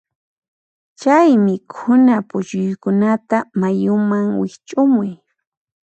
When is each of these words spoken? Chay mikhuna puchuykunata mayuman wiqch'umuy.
Chay 0.99 1.29
mikhuna 1.45 2.15
puchuykunata 2.29 3.37
mayuman 3.59 4.25
wiqch'umuy. 4.41 5.09